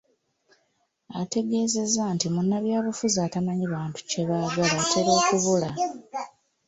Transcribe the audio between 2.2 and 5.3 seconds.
munnabyabufuzi atamanyi bantu kye baagala atera